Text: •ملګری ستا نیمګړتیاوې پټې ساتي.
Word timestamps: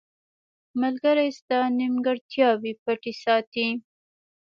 •ملګری 0.81 1.27
ستا 1.39 1.59
نیمګړتیاوې 1.77 2.73
پټې 2.83 3.13
ساتي. 3.23 3.67